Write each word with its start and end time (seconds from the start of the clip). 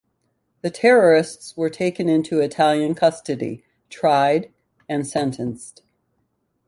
The 0.63 0.71
terrorists 0.71 1.55
were 1.55 1.69
taken 1.69 2.09
into 2.09 2.39
Italian 2.39 2.95
custody, 2.95 3.63
tried 3.87 4.51
and 4.89 5.05
sentenced. 5.05 5.83